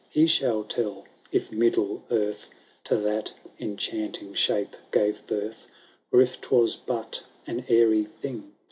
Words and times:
He 0.09 0.25
shall 0.25 0.63
tell 0.63 1.05
if 1.31 1.51
middle 1.51 2.01
earth 2.09 2.47
To 2.85 2.95
that 2.97 3.33
enchanting 3.59 4.33
shape 4.33 4.75
gave 4.91 5.27
birth, 5.27 5.67
Or 6.11 6.21
if 6.23 6.41
Hwas 6.41 6.75
but 6.75 7.23
an 7.45 7.65
airy 7.69 8.05
thing. 8.05 8.51